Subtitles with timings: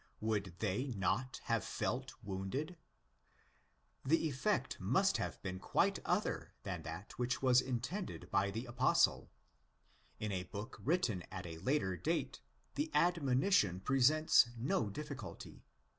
[0.19, 2.75] Would they not have felt wounded?
[4.03, 9.29] The effect must have been quite other than that which was intended by the Apostle.
[10.19, 12.41] Ina book written at a later date,
[12.73, 15.61] the admonition presents no difficulty.